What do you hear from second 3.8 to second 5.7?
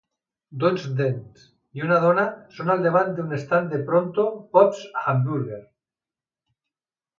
Pronto Pups Hamburguer.